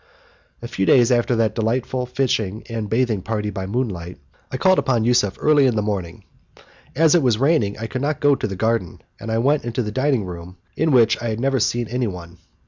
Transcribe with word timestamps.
A 0.63 0.67
few 0.67 0.87
days 0.87 1.11
after 1.11 1.35
that 1.35 1.53
delightful 1.53 2.07
fishing 2.07 2.63
and 2.67 2.89
bathing 2.89 3.21
party 3.21 3.51
by 3.51 3.67
moonlight, 3.67 4.17
I 4.51 4.57
called 4.57 4.79
upon 4.79 5.05
Yusuf 5.05 5.37
early 5.39 5.67
in 5.67 5.75
the 5.75 5.83
morning; 5.83 6.23
as 6.95 7.13
it 7.13 7.21
was 7.21 7.37
raining, 7.37 7.77
I 7.77 7.85
could 7.85 8.01
not 8.01 8.19
go 8.19 8.33
to 8.33 8.47
the 8.47 8.55
garden, 8.55 9.03
and 9.19 9.31
I 9.31 9.37
went 9.37 9.63
into 9.63 9.83
the 9.83 9.91
dining 9.91 10.25
room, 10.25 10.57
in 10.75 10.89
which 10.89 11.21
I 11.21 11.29
had 11.29 11.39
never 11.39 11.59
seen 11.59 11.87
anyone. 11.87 12.39